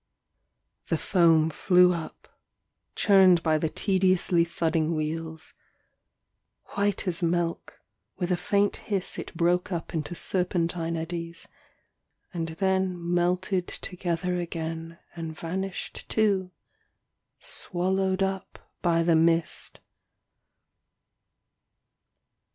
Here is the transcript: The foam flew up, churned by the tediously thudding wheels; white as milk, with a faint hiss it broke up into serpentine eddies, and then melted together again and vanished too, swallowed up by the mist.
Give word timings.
The 0.87 0.97
foam 0.97 1.51
flew 1.51 1.93
up, 1.93 2.27
churned 2.95 3.43
by 3.43 3.59
the 3.59 3.69
tediously 3.69 4.43
thudding 4.43 4.95
wheels; 4.95 5.53
white 6.75 7.07
as 7.07 7.21
milk, 7.21 7.79
with 8.17 8.31
a 8.31 8.35
faint 8.35 8.77
hiss 8.77 9.19
it 9.19 9.31
broke 9.37 9.71
up 9.71 9.93
into 9.93 10.15
serpentine 10.15 10.97
eddies, 10.97 11.47
and 12.33 12.47
then 12.57 13.13
melted 13.13 13.67
together 13.67 14.37
again 14.37 14.97
and 15.15 15.37
vanished 15.37 16.09
too, 16.09 16.49
swallowed 17.39 18.23
up 18.23 18.57
by 18.81 19.03
the 19.03 19.15
mist. 19.15 19.81